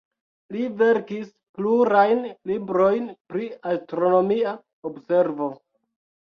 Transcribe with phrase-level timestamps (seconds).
[0.53, 1.27] Li verkis
[1.59, 3.05] plurajn librojn
[3.35, 4.55] pri astronomia
[4.93, 5.53] observo.